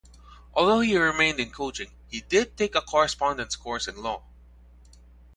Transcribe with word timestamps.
Although 0.55 0.79
he 0.79 0.97
remained 0.97 1.39
in 1.39 1.51
coaching 1.51 1.91
he 2.09 2.21
did 2.21 2.57
take 2.57 2.73
a 2.73 2.81
correspondence 2.81 3.55
course 3.55 3.87
in 3.87 4.01
law. 4.01 4.23